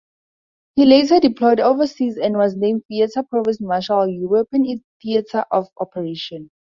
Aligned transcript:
He 0.73 0.83
later 0.85 1.19
deployed 1.19 1.59
overseas 1.59 2.17
and 2.17 2.35
was 2.35 2.55
named 2.55 2.81
Theater 2.87 3.21
Provost 3.21 3.61
Marshal, 3.61 4.07
European 4.07 4.83
Theater 4.99 5.45
of 5.51 5.67
Operations. 5.77 6.49